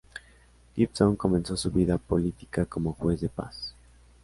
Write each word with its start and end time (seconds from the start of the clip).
Gibson 0.75 1.15
comenzó 1.15 1.55
su 1.55 1.69
vida 1.69 1.99
política 1.99 2.65
como 2.65 2.93
juez 2.93 3.21
de 3.21 3.29
paz. 3.29 3.75